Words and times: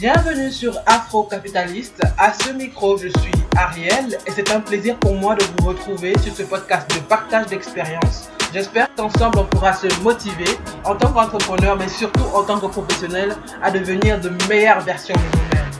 Bienvenue 0.00 0.52
sur 0.52 0.78
Afro 0.86 1.24
Capitaliste. 1.24 2.00
À 2.16 2.32
ce 2.32 2.52
micro, 2.52 2.96
je 2.96 3.08
suis 3.08 3.32
Ariel 3.56 4.16
et 4.28 4.30
c'est 4.30 4.48
un 4.52 4.60
plaisir 4.60 4.96
pour 4.96 5.16
moi 5.16 5.34
de 5.34 5.42
vous 5.42 5.70
retrouver 5.70 6.16
sur 6.18 6.32
ce 6.32 6.44
podcast 6.44 6.88
de 6.94 7.00
partage 7.00 7.46
d'expérience. 7.46 8.28
J'espère 8.54 8.94
qu'ensemble 8.94 9.38
on 9.40 9.44
pourra 9.46 9.72
se 9.72 9.88
motiver 10.02 10.56
en 10.84 10.94
tant 10.94 11.12
qu'entrepreneur 11.12 11.76
mais 11.76 11.88
surtout 11.88 12.22
en 12.32 12.44
tant 12.44 12.60
que 12.60 12.66
professionnel 12.66 13.34
à 13.60 13.72
devenir 13.72 14.20
de 14.20 14.30
meilleures 14.48 14.82
versions 14.82 15.16
de 15.16 15.36
nous-mêmes. 15.36 15.70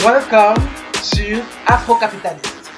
Welcome 0.00 0.64
sur 1.02 1.38
Afro 1.66 1.96
Capitaliste. 1.96 2.70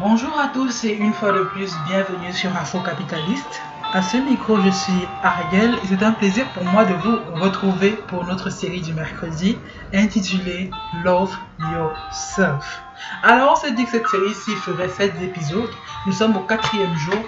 Bonjour 0.00 0.36
à 0.40 0.48
tous 0.48 0.82
et 0.82 0.94
une 0.94 1.12
fois 1.12 1.30
de 1.30 1.44
plus, 1.44 1.72
bienvenue 1.86 2.32
sur 2.32 2.50
Afro 2.56 2.80
Capitaliste. 2.80 3.60
À 3.92 4.02
ce 4.02 4.16
micro, 4.16 4.60
je 4.60 4.70
suis 4.70 5.08
Ariel 5.22 5.74
et 5.74 5.86
c'est 5.88 6.02
un 6.02 6.12
plaisir 6.12 6.46
pour 6.52 6.64
moi 6.64 6.84
de 6.84 6.94
vous 6.94 7.18
retrouver 7.40 7.90
pour 8.08 8.24
notre 8.24 8.48
série 8.50 8.80
du 8.80 8.92
mercredi 8.92 9.58
intitulée 9.92 10.70
Love 11.04 11.36
Yourself. 11.58 12.82
Alors, 13.24 13.52
on 13.52 13.56
s'est 13.56 13.72
dit 13.72 13.84
que 13.84 13.90
cette 13.90 14.06
série-ci 14.06 14.52
ferait 14.52 14.88
7 14.88 15.14
épisodes. 15.22 15.70
Nous 16.06 16.12
sommes 16.12 16.36
au 16.36 16.40
quatrième 16.40 16.94
jour 16.98 17.20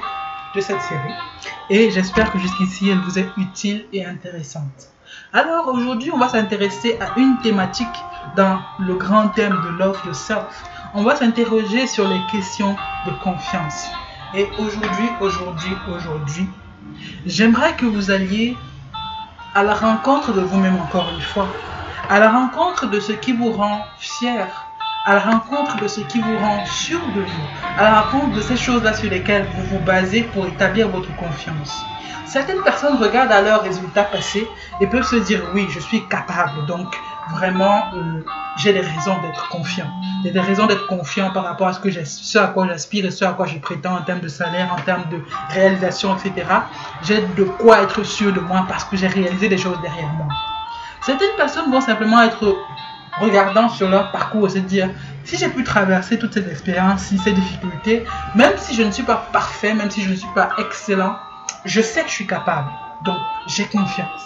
de 0.55 0.61
cette 0.61 0.80
série 0.83 1.15
et 1.69 1.91
j'espère 1.91 2.30
que 2.30 2.38
jusqu'ici 2.38 2.91
elle 2.91 3.01
vous 3.01 3.19
est 3.19 3.29
utile 3.37 3.87
et 3.93 4.05
intéressante. 4.05 4.91
Alors 5.33 5.66
aujourd'hui, 5.66 6.13
on 6.13 6.19
va 6.19 6.29
s'intéresser 6.29 6.97
à 7.01 7.19
une 7.19 7.38
thématique 7.38 7.88
dans 8.37 8.60
le 8.79 8.95
grand 8.95 9.29
thème 9.29 9.59
de 9.65 9.79
Love 9.79 10.01
Yourself 10.07 10.65
on 10.95 11.02
va 11.05 11.16
s'interroger 11.16 11.87
sur 11.87 12.07
les 12.07 12.21
questions 12.30 12.77
de 13.07 13.13
confiance. 13.23 13.88
Et 14.35 14.49
aujourd'hui, 14.59 15.11
aujourd'hui, 15.21 15.77
aujourd'hui, 15.95 16.49
j'aimerais 17.27 17.77
que 17.77 17.85
vous 17.85 18.11
alliez 18.11 18.57
à 19.55 19.63
la 19.63 19.75
rencontre 19.75 20.33
de 20.33 20.41
vous-même 20.41 20.77
encore 20.77 21.11
une 21.15 21.21
fois, 21.21 21.49
à 22.09 22.19
la 22.19 22.30
rencontre 22.30 22.87
de 22.87 22.99
ce 22.99 23.13
qui 23.13 23.35
vous 23.35 23.53
rend 23.53 23.85
fier, 23.99 24.47
à 25.05 25.15
la 25.15 25.21
rencontre 25.21 25.77
de 25.77 25.87
ce 25.87 26.01
qui 26.01 26.19
vous 26.19 26.38
rend 26.38 26.65
sûr 26.65 26.99
de 27.15 27.21
vous, 27.21 27.47
à 27.77 27.83
la 27.83 28.01
rencontre 28.01 28.37
de 28.37 28.41
ces 28.41 28.57
choses-là 28.57 28.95
sur 28.95 29.10
lesquelles 29.10 29.47
vous 29.55 29.65
vous 29.65 29.85
basez 29.85 30.23
pour 30.23 30.47
établir 30.47 30.88
votre 30.88 31.15
confiance. 31.16 31.85
Certaines 32.25 32.63
personnes 32.63 32.97
regardent 32.97 33.33
à 33.33 33.43
leurs 33.43 33.63
résultats 33.63 34.05
passés 34.05 34.49
et 34.80 34.87
peuvent 34.87 35.07
se 35.07 35.16
dire 35.16 35.43
oui, 35.53 35.66
je 35.69 35.80
suis 35.80 36.09
capable, 36.09 36.65
donc 36.65 36.99
vraiment, 37.30 37.84
euh, 37.95 38.24
j'ai 38.56 38.73
des 38.73 38.80
raisons 38.80 39.20
d'être 39.23 39.48
confiant. 39.48 39.90
J'ai 40.24 40.30
des 40.30 40.40
raisons 40.40 40.66
d'être 40.66 40.87
confiant 40.87 41.30
par 41.30 41.45
rapport 41.45 41.68
à 41.68 41.73
ce, 41.73 41.80
que 41.80 41.90
ce 41.90 42.38
à 42.38 42.48
quoi 42.48 42.66
j'aspire 42.66 43.04
et 43.06 43.10
ce 43.10 43.24
à 43.24 43.32
quoi 43.32 43.46
je 43.46 43.59
prétends 43.59 43.96
en 43.96 44.02
termes 44.02 44.20
de 44.20 44.29
salaire, 44.29 44.73
en 44.73 44.80
termes 44.82 45.09
de 45.10 45.23
réalisation, 45.51 46.16
etc. 46.16 46.46
J'ai 47.02 47.20
de 47.37 47.45
quoi 47.45 47.82
être 47.82 48.02
sûr 48.04 48.32
de 48.32 48.40
moi 48.40 48.64
parce 48.68 48.84
que 48.84 48.96
j'ai 48.96 49.09
réalisé 49.09 49.48
des 49.48 49.59
choses 49.59 49.80
derrière 49.82 50.12
moi. 50.14 50.29
Certaines 51.02 51.34
personnes 51.37 51.70
vont 51.70 51.80
simplement 51.80 52.23
être 52.23 52.56
regardant 53.20 53.68
sur 53.68 53.88
leur 53.88 54.10
parcours 54.12 54.46
et 54.46 54.51
se 54.51 54.59
dire 54.59 54.90
si 55.24 55.36
j'ai 55.36 55.48
pu 55.48 55.64
traverser 55.64 56.18
toutes 56.18 56.34
ces 56.34 56.48
expériences, 56.48 57.02
ces 57.02 57.32
difficultés, 57.32 58.04
même 58.34 58.57
si 58.57 58.74
je 58.74 58.82
ne 58.82 58.90
suis 58.90 59.02
pas 59.02 59.29
parfait, 59.32 59.74
même 59.74 59.90
si 59.90 60.02
je 60.02 60.10
ne 60.10 60.14
suis 60.14 60.30
pas 60.34 60.51
excellent, 60.59 61.16
je 61.64 61.80
sais 61.80 62.02
que 62.02 62.09
je 62.09 62.14
suis 62.14 62.26
capable. 62.26 62.68
Donc, 63.04 63.18
j'ai 63.46 63.64
confiance. 63.64 64.22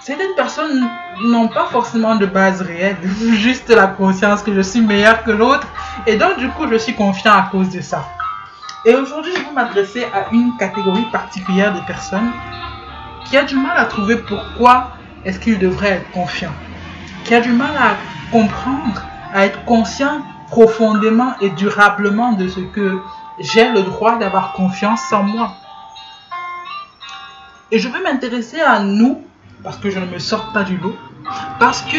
Certaines 0.00 0.34
personnes 0.36 0.88
n'ont 1.24 1.48
pas 1.48 1.66
forcément 1.66 2.16
de 2.16 2.26
base 2.26 2.62
réelle, 2.62 2.96
juste 3.34 3.68
la 3.70 3.88
conscience 3.88 4.42
que 4.42 4.54
je 4.54 4.60
suis 4.60 4.80
meilleur 4.80 5.24
que 5.24 5.30
l'autre. 5.30 5.66
Et 6.06 6.16
donc, 6.16 6.38
du 6.38 6.48
coup, 6.50 6.68
je 6.70 6.76
suis 6.76 6.94
confiant 6.94 7.32
à 7.32 7.48
cause 7.50 7.70
de 7.70 7.80
ça. 7.80 8.04
Et 8.84 8.94
aujourd'hui, 8.94 9.32
je 9.34 9.42
vais 9.42 9.52
m'adresser 9.52 10.04
à 10.04 10.32
une 10.32 10.56
catégorie 10.58 11.06
particulière 11.10 11.74
de 11.74 11.80
personnes 11.86 12.30
qui 13.24 13.36
a 13.36 13.42
du 13.42 13.56
mal 13.56 13.76
à 13.76 13.86
trouver 13.86 14.16
pourquoi 14.16 14.92
est-ce 15.24 15.40
qu'ils 15.40 15.58
devraient 15.58 15.94
être 15.94 16.10
confiants. 16.12 16.54
Qui 17.24 17.34
a 17.34 17.40
du 17.40 17.50
mal 17.50 17.76
à 17.76 17.96
comprendre, 18.30 19.02
à 19.34 19.44
être 19.46 19.64
conscient 19.64 20.22
profondément 20.48 21.34
et 21.40 21.50
durablement 21.50 22.32
de 22.32 22.46
ce 22.46 22.60
que 22.60 22.98
j'ai 23.40 23.68
le 23.70 23.82
droit 23.82 24.16
d'avoir 24.18 24.52
confiance 24.52 25.12
en 25.12 25.24
moi. 25.24 25.52
Et 27.72 27.80
je 27.80 27.88
vais 27.88 28.00
m'intéresser 28.00 28.60
à 28.60 28.78
nous 28.78 29.24
parce 29.62 29.76
que 29.78 29.90
je 29.90 29.98
ne 29.98 30.06
me 30.06 30.18
sors 30.18 30.52
pas 30.52 30.64
du 30.64 30.76
lot. 30.78 30.96
Parce 31.58 31.82
que, 31.82 31.98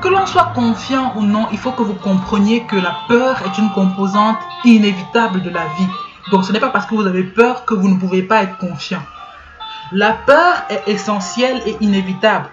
que 0.00 0.08
l'on 0.08 0.26
soit 0.26 0.52
confiant 0.54 1.12
ou 1.16 1.22
non, 1.22 1.48
il 1.52 1.58
faut 1.58 1.72
que 1.72 1.82
vous 1.82 1.94
compreniez 1.94 2.64
que 2.64 2.76
la 2.76 2.96
peur 3.08 3.42
est 3.46 3.58
une 3.58 3.70
composante 3.70 4.38
inévitable 4.64 5.42
de 5.42 5.50
la 5.50 5.64
vie. 5.64 5.88
Donc 6.30 6.44
ce 6.44 6.52
n'est 6.52 6.60
pas 6.60 6.70
parce 6.70 6.86
que 6.86 6.94
vous 6.94 7.06
avez 7.06 7.24
peur 7.24 7.64
que 7.64 7.74
vous 7.74 7.88
ne 7.88 7.98
pouvez 7.98 8.22
pas 8.22 8.42
être 8.42 8.56
confiant. 8.58 9.02
La 9.92 10.12
peur 10.12 10.62
est 10.70 10.82
essentielle 10.86 11.62
et 11.66 11.76
inévitable. 11.80 12.48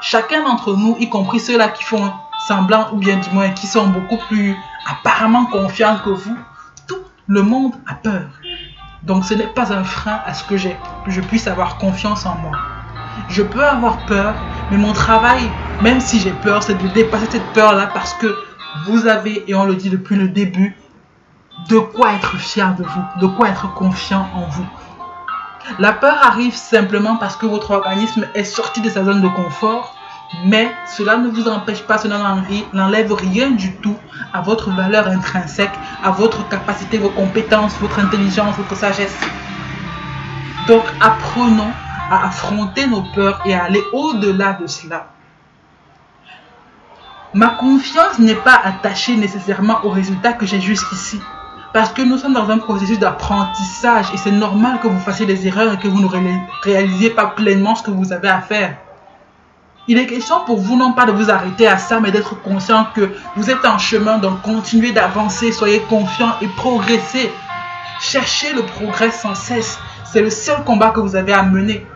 Chacun 0.00 0.44
d'entre 0.44 0.76
nous, 0.76 0.96
y 0.98 1.08
compris 1.08 1.40
ceux-là 1.40 1.68
qui 1.68 1.84
font 1.84 2.12
semblant 2.46 2.88
ou 2.92 2.96
bien 2.96 3.16
du 3.16 3.30
moins 3.30 3.50
qui 3.50 3.66
sont 3.66 3.86
beaucoup 3.88 4.18
plus 4.28 4.56
apparemment 4.86 5.46
confiants 5.46 5.98
que 6.04 6.10
vous, 6.10 6.36
tout 6.86 7.00
le 7.26 7.42
monde 7.42 7.74
a 7.86 7.94
peur. 7.94 8.28
Donc 9.02 9.24
ce 9.24 9.34
n'est 9.34 9.46
pas 9.46 9.72
un 9.72 9.84
frein 9.84 10.20
à 10.24 10.34
ce 10.34 10.44
que 10.44 10.56
je 10.56 11.20
puisse 11.20 11.46
avoir 11.46 11.78
confiance 11.78 12.24
en 12.26 12.34
moi. 12.36 12.52
Je 13.28 13.42
peux 13.42 13.64
avoir 13.64 13.98
peur, 14.06 14.34
mais 14.70 14.76
mon 14.76 14.92
travail, 14.92 15.40
même 15.82 16.00
si 16.00 16.20
j'ai 16.20 16.32
peur, 16.32 16.62
c'est 16.62 16.74
de 16.74 16.88
dépasser 16.88 17.26
cette 17.30 17.52
peur-là 17.52 17.88
parce 17.92 18.14
que 18.14 18.36
vous 18.86 19.06
avez, 19.06 19.44
et 19.48 19.54
on 19.54 19.64
le 19.64 19.74
dit 19.74 19.90
depuis 19.90 20.16
le 20.16 20.28
début, 20.28 20.76
de 21.68 21.78
quoi 21.78 22.12
être 22.12 22.36
fier 22.36 22.74
de 22.76 22.84
vous, 22.84 23.20
de 23.20 23.26
quoi 23.26 23.48
être 23.48 23.72
confiant 23.74 24.28
en 24.34 24.46
vous. 24.48 24.66
La 25.78 25.92
peur 25.92 26.16
arrive 26.22 26.54
simplement 26.54 27.16
parce 27.16 27.36
que 27.36 27.46
votre 27.46 27.70
organisme 27.72 28.26
est 28.34 28.44
sorti 28.44 28.80
de 28.80 28.88
sa 28.88 29.04
zone 29.04 29.20
de 29.20 29.28
confort, 29.28 29.94
mais 30.44 30.70
cela 30.86 31.16
ne 31.16 31.28
vous 31.28 31.48
empêche 31.48 31.82
pas, 31.82 31.98
cela 31.98 32.18
n'enlève 32.72 33.12
rien 33.12 33.50
du 33.50 33.76
tout 33.76 33.96
à 34.32 34.40
votre 34.40 34.70
valeur 34.70 35.08
intrinsèque, 35.08 35.72
à 36.02 36.10
votre 36.10 36.48
capacité, 36.48 36.98
vos 36.98 37.10
compétences, 37.10 37.76
votre 37.80 37.98
intelligence, 37.98 38.56
votre 38.56 38.76
sagesse. 38.76 39.16
Donc 40.66 40.84
apprenons 41.00 41.72
à 42.10 42.26
affronter 42.26 42.86
nos 42.86 43.02
peurs 43.14 43.40
et 43.44 43.54
à 43.54 43.64
aller 43.64 43.82
au-delà 43.92 44.54
de 44.54 44.66
cela. 44.66 45.06
Ma 47.32 47.50
confiance 47.50 48.18
n'est 48.18 48.34
pas 48.34 48.60
attachée 48.62 49.16
nécessairement 49.16 49.78
au 49.84 49.90
résultat 49.90 50.32
que 50.32 50.46
j'ai 50.46 50.60
jusqu'ici. 50.60 51.20
Parce 51.72 51.92
que 51.92 52.02
nous 52.02 52.18
sommes 52.18 52.34
dans 52.34 52.50
un 52.50 52.58
processus 52.58 52.98
d'apprentissage 52.98 54.06
et 54.12 54.16
c'est 54.16 54.32
normal 54.32 54.80
que 54.80 54.88
vous 54.88 54.98
fassiez 54.98 55.24
des 55.26 55.46
erreurs 55.46 55.72
et 55.74 55.78
que 55.78 55.86
vous 55.86 56.00
ne 56.00 56.08
réalisiez 56.62 57.10
pas 57.10 57.28
pleinement 57.28 57.76
ce 57.76 57.84
que 57.84 57.92
vous 57.92 58.12
avez 58.12 58.28
à 58.28 58.40
faire. 58.40 58.76
Il 59.86 59.96
est 59.96 60.06
question 60.06 60.44
pour 60.44 60.58
vous 60.58 60.76
non 60.76 60.92
pas 60.92 61.06
de 61.06 61.12
vous 61.12 61.30
arrêter 61.30 61.68
à 61.68 61.78
ça, 61.78 62.00
mais 62.00 62.10
d'être 62.10 62.40
conscient 62.42 62.86
que 62.94 63.12
vous 63.36 63.50
êtes 63.50 63.64
en 63.64 63.78
chemin, 63.78 64.18
donc 64.18 64.42
continuez 64.42 64.90
d'avancer, 64.90 65.52
soyez 65.52 65.80
confiant 65.80 66.34
et 66.42 66.48
progressez. 66.48 67.30
Cherchez 68.00 68.52
le 68.52 68.62
progrès 68.62 69.12
sans 69.12 69.36
cesse. 69.36 69.78
C'est 70.04 70.22
le 70.22 70.30
seul 70.30 70.64
combat 70.64 70.90
que 70.90 71.00
vous 71.00 71.14
avez 71.14 71.32
à 71.32 71.44
mener. 71.44 71.86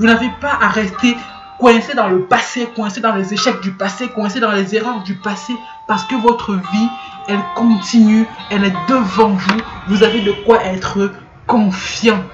Vous 0.00 0.06
n'avez 0.06 0.30
pas 0.40 0.56
à 0.58 0.68
rester 0.68 1.14
coincé 1.58 1.92
dans 1.92 2.08
le 2.08 2.22
passé, 2.22 2.66
coincé 2.74 3.02
dans 3.02 3.14
les 3.14 3.34
échecs 3.34 3.60
du 3.60 3.70
passé, 3.72 4.08
coincé 4.08 4.40
dans 4.40 4.50
les 4.50 4.74
erreurs 4.74 5.02
du 5.02 5.14
passé, 5.14 5.52
parce 5.86 6.04
que 6.04 6.14
votre 6.14 6.54
vie, 6.54 6.88
elle 7.28 7.42
continue, 7.54 8.26
elle 8.50 8.64
est 8.64 8.72
devant 8.88 9.28
vous. 9.28 9.60
Vous 9.88 10.02
avez 10.02 10.22
de 10.22 10.32
quoi 10.46 10.64
être 10.64 11.12
confiant. 11.46 12.24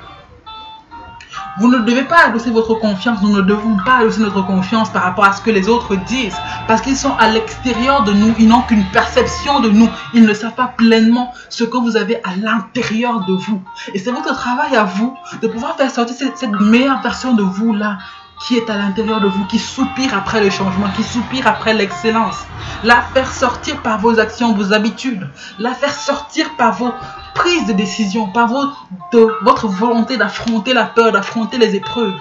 Vous 1.59 1.69
ne 1.69 1.79
devez 1.79 2.03
pas 2.03 2.27
adosser 2.27 2.51
votre 2.51 2.75
confiance, 2.75 3.23
nous 3.23 3.35
ne 3.35 3.41
devons 3.41 3.77
pas 3.85 3.99
adosser 3.99 4.21
notre 4.21 4.45
confiance 4.45 4.91
par 4.91 5.03
rapport 5.03 5.25
à 5.25 5.33
ce 5.33 5.41
que 5.41 5.51
les 5.51 5.69
autres 5.69 5.97
disent, 5.97 6.37
parce 6.69 6.83
qu'ils 6.83 6.97
sont 6.97 7.15
à 7.19 7.29
l'extérieur 7.29 8.05
de 8.05 8.13
nous, 8.13 8.35
ils 8.39 8.47
n'ont 8.47 8.61
qu'une 8.63 8.85
perception 8.91 9.61
de 9.61 9.71
nous, 9.71 9.89
ils 10.13 10.25
ne 10.25 10.35
savent 10.35 10.55
pas 10.55 10.75
pleinement 10.77 11.33
ce 11.49 11.65
que 11.65 11.79
vous 11.79 11.97
avez 11.97 12.17
à 12.25 12.37
l'intérieur 12.37 13.25
de 13.25 13.33
vous. 13.33 13.63
Et 13.95 13.99
c'est 13.99 14.11
votre 14.11 14.35
travail 14.35 14.77
à 14.77 14.85
vous 14.85 15.17
de 15.41 15.49
pouvoir 15.49 15.77
faire 15.77 15.91
sortir 15.91 16.15
cette, 16.17 16.37
cette 16.37 16.61
meilleure 16.61 17.01
version 17.01 17.33
de 17.33 17.43
vous 17.43 17.73
là, 17.73 17.99
qui 18.47 18.57
est 18.57 18.69
à 18.69 18.77
l'intérieur 18.77 19.21
de 19.21 19.29
vous, 19.29 19.45
qui 19.47 19.59
soupire 19.59 20.15
après 20.15 20.43
le 20.45 20.51
changement, 20.51 20.89
qui 20.95 21.03
soupire 21.03 21.47
après 21.47 21.73
l'excellence. 21.73 22.37
La 22.85 23.01
faire 23.15 23.33
sortir 23.33 23.81
par 23.83 23.99
vos 23.99 24.19
actions, 24.21 24.53
vos 24.53 24.73
habitudes. 24.73 25.27
La 25.59 25.73
faire 25.73 25.95
sortir 25.95 26.51
par 26.57 26.75
vos 26.75 26.93
prises 27.37 27.67
de 27.67 27.73
décision, 27.73 28.27
par 28.29 28.49
votre 28.49 29.69
volonté 29.69 30.17
d'affronter 30.17 30.73
la 30.73 30.85
peur, 30.85 31.13
d'affronter 31.13 31.59
les 31.59 31.77
épreuves, 31.77 32.15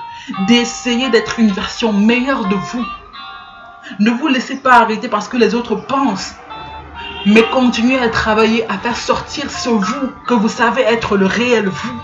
d'essayer 0.48 1.10
d'être 1.10 1.40
une 1.40 1.52
version 1.52 1.94
meilleure 1.94 2.46
de 2.48 2.56
vous. 2.56 2.86
Ne 4.00 4.12
vous 4.12 4.28
laissez 4.28 4.58
pas 4.58 4.74
arrêter 4.82 5.08
parce 5.08 5.28
que 5.28 5.38
les 5.38 5.56
autres 5.56 5.76
pensent, 5.76 6.36
mais 7.26 7.44
continuez 7.52 7.98
à 7.98 8.10
travailler, 8.10 8.66
à 8.70 8.78
faire 8.78 8.98
sortir 8.98 9.50
ce 9.50 9.70
vous 9.70 10.12
que 10.28 10.34
vous 10.34 10.50
savez 10.50 10.82
être 10.82 11.18
le 11.18 11.26
réel 11.26 11.68
vous. 11.68 12.02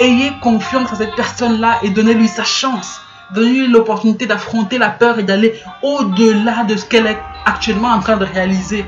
Ayez 0.00 0.32
confiance 0.40 0.92
à 0.92 0.96
cette 0.96 1.14
personne-là 1.14 1.78
et 1.82 1.90
donnez-lui 1.90 2.28
sa 2.28 2.44
chance. 2.44 3.00
Donnez-lui 3.32 3.68
l'opportunité 3.68 4.26
d'affronter 4.26 4.78
la 4.78 4.90
peur 4.90 5.18
et 5.18 5.22
d'aller 5.22 5.54
au-delà 5.82 6.64
de 6.64 6.76
ce 6.76 6.84
qu'elle 6.84 7.06
est 7.06 7.18
actuellement 7.44 7.88
en 7.88 8.00
train 8.00 8.16
de 8.16 8.24
réaliser. 8.24 8.84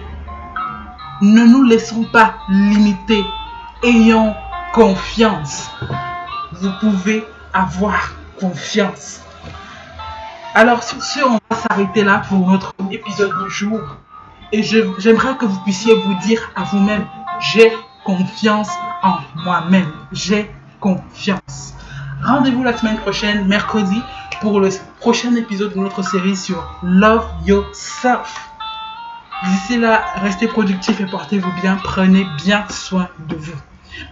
Ne 1.20 1.44
nous 1.44 1.62
laissons 1.62 2.04
pas 2.04 2.34
limiter. 2.48 3.24
Ayons 3.82 4.34
confiance. 4.72 5.70
Vous 6.52 6.70
pouvez 6.80 7.24
avoir 7.52 8.12
confiance. 8.40 9.20
Alors 10.54 10.82
sur 10.82 11.02
ce, 11.02 11.20
on 11.20 11.38
va 11.50 11.56
s'arrêter 11.56 12.04
là 12.04 12.22
pour 12.28 12.46
notre 12.48 12.74
épisode 12.90 13.32
du 13.44 13.50
jour. 13.50 13.80
Et 14.52 14.62
j'aimerais 14.62 15.36
que 15.36 15.46
vous 15.46 15.60
puissiez 15.60 15.94
vous 15.94 16.14
dire 16.26 16.40
à 16.54 16.64
vous-même, 16.64 17.06
j'ai 17.40 17.72
confiance 18.04 18.68
en 19.02 19.16
moi-même. 19.44 19.90
J'ai 20.12 20.50
confiance. 20.80 21.74
Rendez-vous 22.22 22.62
la 22.62 22.76
semaine 22.76 22.98
prochaine, 22.98 23.46
mercredi, 23.46 24.00
pour 24.40 24.60
le 24.60 24.68
prochain 25.00 25.34
épisode 25.34 25.74
de 25.74 25.80
notre 25.80 26.02
série 26.02 26.36
sur 26.36 26.78
Love 26.82 27.26
Yourself. 27.44 28.53
D'ici 29.42 29.78
là, 29.78 30.04
restez 30.16 30.46
productifs 30.46 31.00
et 31.00 31.06
portez-vous 31.06 31.52
bien. 31.60 31.76
Prenez 31.82 32.26
bien 32.44 32.64
soin 32.68 33.08
de 33.28 33.36
vous. 33.36 33.56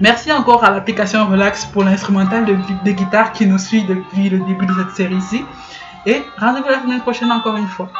Merci 0.00 0.32
encore 0.32 0.64
à 0.64 0.70
l'application 0.70 1.26
Relax 1.26 1.64
pour 1.66 1.84
l'instrumental 1.84 2.44
de, 2.44 2.92
guitare 2.92 3.32
qui 3.32 3.46
nous 3.46 3.58
suit 3.58 3.84
depuis 3.84 4.28
le 4.28 4.38
début 4.40 4.66
de 4.66 4.72
cette 4.74 4.96
série-ci. 4.96 5.44
Et 6.06 6.22
rendez-vous 6.38 6.68
la 6.68 6.82
semaine 6.82 7.00
prochaine 7.00 7.32
encore 7.32 7.56
une 7.56 7.68
fois. 7.68 7.90